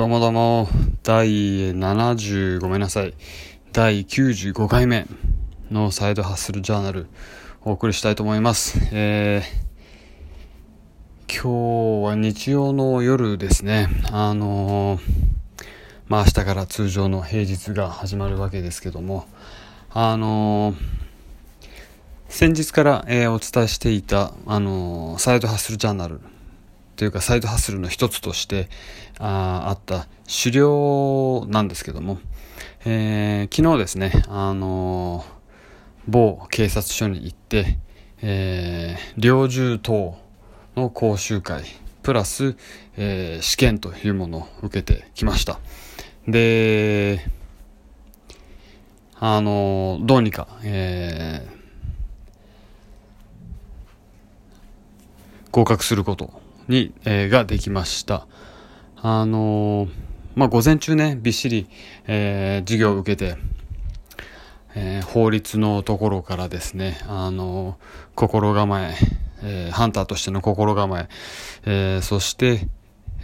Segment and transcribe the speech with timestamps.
[0.00, 0.66] どうもどうも、
[1.02, 1.28] 第
[1.72, 3.12] 70、ごめんなさい、
[3.70, 5.06] 第95回目
[5.70, 7.06] のサイドハッスルジャーナル
[7.66, 8.78] お送りしたいと思います。
[8.92, 15.00] えー、今日は日曜の夜ですね、あのー、
[16.08, 19.26] まあ明日から通常の平日が始まるわけですけども、
[19.90, 20.76] あのー、
[22.30, 26.22] 先日から、え、お伝えしていた、あのサイドハッスルジャーナル
[27.00, 28.68] というかサイドハッスルの一つとして
[29.18, 32.18] ああった狩猟なんですけども、
[32.84, 35.24] えー、昨日ですね、あのー、
[36.08, 37.78] 某警察署に行って、
[38.20, 40.14] えー、猟銃等
[40.76, 41.64] の講習会
[42.02, 42.54] プラス、
[42.98, 45.58] えー、試験というものを受けてきました。
[46.28, 47.24] で
[49.18, 51.48] あのどうにか、え
[55.50, 56.39] 合格すること
[56.70, 58.26] に、えー、ができました。
[58.96, 59.90] あのー、
[60.36, 61.68] まあ、午前中ね、びっしり、
[62.06, 63.36] えー、授業を受けて、
[64.74, 67.76] え、法律のところからですね、あの
[68.14, 68.94] 心構え、
[69.42, 71.08] え、ハンターとしての心構え、
[71.66, 72.68] え、そして、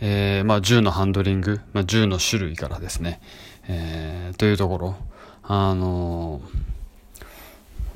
[0.00, 3.20] え、まあ、銃のハンドリング、まあ、銃の種類からですね、
[3.68, 4.96] え、というところ、
[5.44, 6.40] あの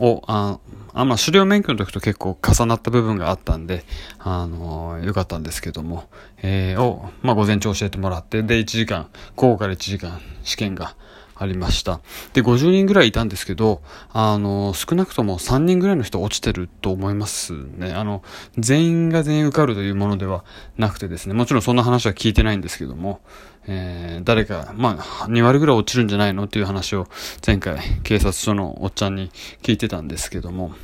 [0.00, 0.58] を、あ
[0.92, 3.84] あまあ、狩猟免許の時と結構重なった部分があったんで、
[4.18, 6.04] あのー、よかったんですけども、
[6.42, 10.96] えー、を、まあ、午前中教えてもらって、で、1時間、午後から1時間試験が
[11.41, 12.00] ありました。
[12.34, 13.80] で、50人ぐらいいたんですけど、
[14.12, 17.94] あの、少なくとも3人ぐらいの人落ちてると思いますね。
[17.94, 18.22] あの、
[18.58, 20.44] 全員が全員受かるというものでは
[20.77, 23.22] なくてですね、もちろんそんな話は聞いてないんですけども、
[23.66, 27.06] えー、誰か、まあ、2割ぐらい落ちるんじゃないのっていう話を
[27.46, 29.30] 前回警察署のおっちゃんに
[29.62, 30.74] 聞いてたんですけども、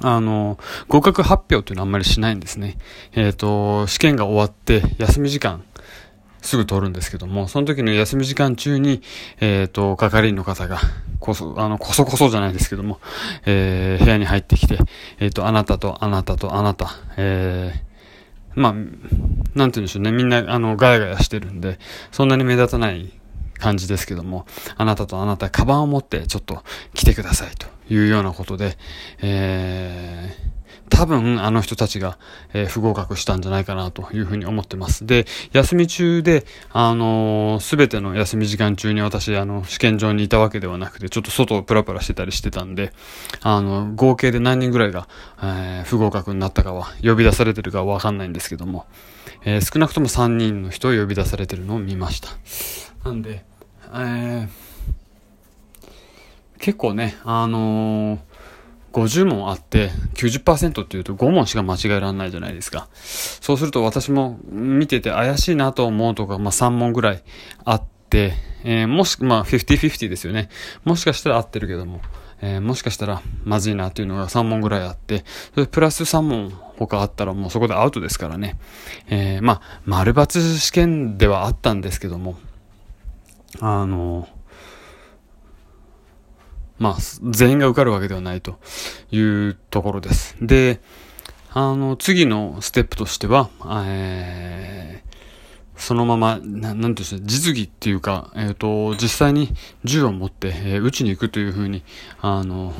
[0.00, 2.78] あの、合格発表っていうのはあんまりしないんですね。
[3.14, 5.64] えっ、ー、と、試験が終わって休み時間、
[6.44, 9.00] すぐ通るんですけども、その時の休み時間中に、
[9.40, 10.78] えっ、ー、と、係員の方が、
[11.18, 13.00] こそ、あの、こそこそじゃないですけども、
[13.46, 14.78] えー、部屋に入ってきて、
[15.20, 18.94] えっ、ー、と、あなたとあなたとあなた、えー、まあ、なんて
[19.54, 21.78] 言うんでしょうね、みんな、あの、ガヤガヤしてるんで、
[22.12, 23.10] そんなに目立たない
[23.58, 24.44] 感じですけども、
[24.76, 26.62] あなたとあなた、カバンを持ってちょっと
[26.92, 28.76] 来てくださいというようなことで、
[29.22, 32.18] えー、多分あの人たちが、
[32.52, 35.06] えー、不合格したんじゃないかなというふうに思ってます。
[35.06, 42.92] で、休み中で、あのす、べての休み時間中に私、あの、試験場にいたわけではなくて、ちょっと外をプラプラしてたりしてたんで、
[43.42, 45.08] あの、合計で何人ぐらいが、
[45.42, 48.86] えー、不合格になったかは、呼び出されてるかはわかんないんですけども、
[49.44, 52.28] え、少なくとも3人の人を呼び出されてるのを見ました。
[53.04, 53.44] なんで、
[53.94, 54.48] え、
[56.58, 58.33] 結構ね、あのー
[58.94, 62.88] 50問あって90%っていうと5問しか間違えられないじゃないですか。
[62.94, 67.22] そうすると私も見てて怪しいなと思うとか、まあ3問ぐらい
[67.64, 70.48] あって、えー、もし、まあ50-50ですよね。
[70.84, 72.00] もしかしたら合ってるけども、
[72.40, 78.58] えー、もしかしたらまずいなっていうのが3問ぐらいあって、それプラス3問他あったらもうそこでアウトですからね。
[79.08, 82.36] えー、まあ、丸抜試験ではあったんですけども、
[83.60, 84.28] あの
[86.84, 86.96] まあ、
[87.30, 88.58] 全員が受かるわけではないと
[89.10, 90.36] いうところです。
[90.42, 90.80] で、
[91.50, 93.48] あの、次のステップとしては、
[93.86, 101.82] えー、そのまま、ななんていうんですか、実技っていうか、えっ、ー、と、実際に銃を持って、えー、撃ちに行くというふうに、
[102.20, 102.74] あの、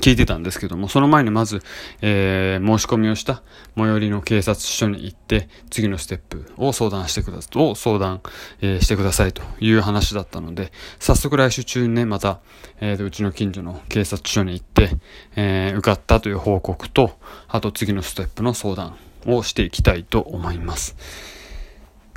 [0.00, 1.62] 聞いてたんですけども、その前にまず、
[2.00, 3.42] えー、申し込みをした
[3.76, 8.20] 最寄りの警察署に行って、次のステップを相談してください、を相談、
[8.60, 12.40] えー、してくださいという話だったので、早速来週中にね、また、
[12.80, 14.90] えー、うちの近所の警察署に行って、
[15.34, 17.18] えー、受かったという報告と、
[17.48, 18.96] あと次のステップの相談
[19.26, 20.96] をしていきたいと思います。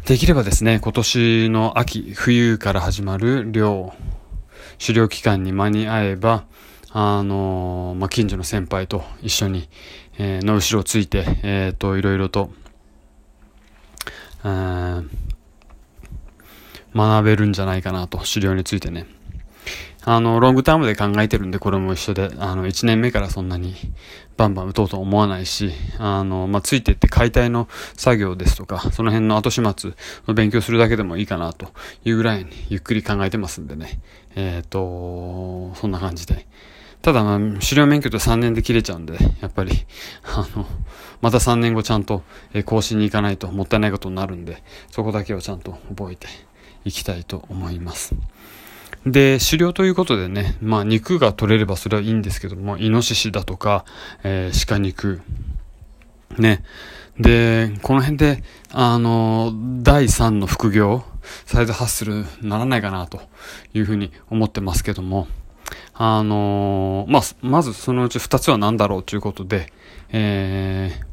[0.06, 3.94] できればですね、今年の秋、冬から始まる漁、
[4.80, 6.46] 狩猟期間に間に合えば、
[6.92, 9.70] あのまあ、近所の先輩と一緒に、
[10.18, 12.50] えー、の後ろをついて、えっ、ー、と、いろいろと、
[16.96, 19.06] 学べるんじゃないかなと、狩猟についてね。
[20.06, 23.76] あの、ロングタームで考えてるんで、これも一緒で、あの、1年目からそんなに
[24.38, 29.92] バンバン打とうと思わないし、あの、まあ、ついてって解体の作業ですとか、その辺の後始末
[30.28, 31.68] の勉強するだけでもいいかなと
[32.06, 34.00] いうぐらいにゆっくり考えてますんでね。
[34.36, 36.48] えっ、ー、と、そんな感じで。
[37.02, 39.72] ただ、まあ、狩猟免許って3年で切れちゃうんで、やっぱり、
[40.24, 40.66] あの、
[41.22, 42.24] また3年後ちゃんと、
[42.54, 44.62] え更新に行かないともったいないことになるんで、
[44.92, 46.28] そこだけをちゃんと覚えて
[46.84, 48.16] いきたいと思います。
[49.06, 53.86] で、狩猟ということでね、まあ肉が取れればそれはいいんですけども、イノシシだとか、
[54.24, 55.22] えー、鹿肉、
[56.38, 56.64] ね、
[57.20, 61.04] で、この辺で、あの、第3の副業、
[61.46, 63.22] サイズハッスルならないかなと
[63.74, 65.28] いうふうに思ってますけども、
[65.94, 69.72] あのまあ、まずそのうち2つは何だろうということで、
[70.12, 71.06] えー、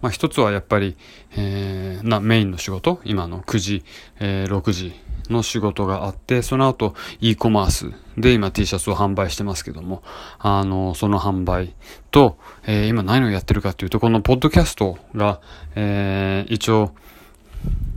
[0.00, 0.96] まあ、一つはやっぱり、
[1.36, 3.84] えー、な、メインの仕事、今の9時、
[4.18, 4.94] えー、6時
[5.30, 10.02] の仕事があって、その後 e コマースで今 T シャツを販売してますけども、
[10.38, 11.74] あの、その販売
[12.10, 12.36] と、
[12.66, 15.40] えー、今何をやってるかというと、このポッドキャストが、
[15.76, 16.92] えー、一応、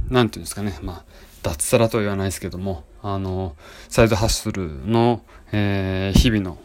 [0.09, 1.03] なんていうんですかね、まあ、
[1.41, 3.55] 脱サラとは言わないですけども、あの、
[3.87, 5.21] サイドハッスルの、
[5.51, 6.57] えー、日々の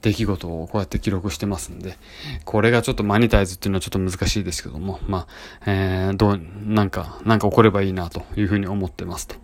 [0.00, 1.96] 出来事をこうやって記録してますんで、
[2.44, 5.26] これがちょっとマニタイズっていうのはちょっと難しいですけども、まあ、
[5.66, 9.34] えー、どう、なんか、なんか起こればいいなというふうに思ってますと。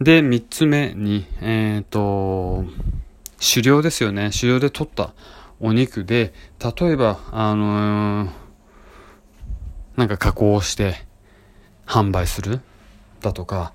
[0.00, 2.64] で、三つ目に、えっ、ー、と、
[3.38, 4.30] 狩猟ですよね。
[4.34, 5.14] 狩猟で取った
[5.60, 6.34] お肉で、
[6.80, 8.30] 例えば、あのー、
[9.96, 10.96] なんか加工して
[11.86, 12.60] 販売する
[13.20, 13.72] だとか、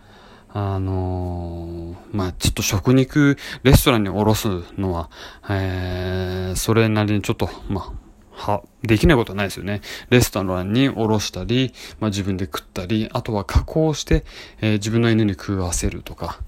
[0.58, 4.48] あのー、まあちょっと食肉レストランにおろす
[4.78, 5.10] のは、
[5.50, 9.82] えー、それなりにちょっと、まあ、は、できないことはないですよね。
[10.10, 14.24] レストランにおろしたり、まあ自分で食ったり、あとは加工して、
[14.62, 16.40] えー、自分の犬に食わせるとか、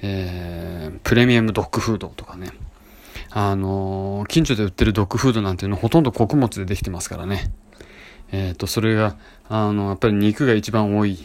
[0.00, 2.52] えー、プレミアムドッグフードとかね。
[3.30, 7.50] あのー、近所で売ってるドッグフードなんていうのはほとんど穀物でできてますからね。
[8.30, 9.16] えっ、と、それが、
[9.48, 11.18] あの、やっぱり肉が一番多い、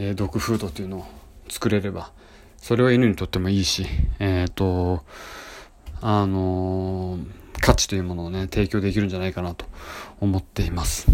[0.00, 1.17] えー、ドッグフードっていうのを
[1.48, 2.12] 作れれば、
[2.58, 3.86] それは犬にとってもいいし、
[4.18, 5.04] えっ、ー、と、
[6.00, 7.26] あのー、
[7.60, 9.66] 価値というものをね、提供できるんじゃないかなと
[10.20, 11.06] 思っています。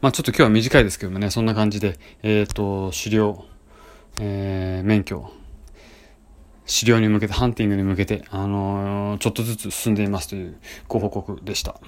[0.00, 3.44] まあちょっと今日は短いですけどもね、そんな感じで、えっ、ー、と、狩猟、
[4.18, 5.30] えー、免許、
[6.66, 10.56] 狩猟に向けて、ハンティングに向けて、あのー、ちょっとずつ進んでいますという
[10.88, 11.80] ご報告でした。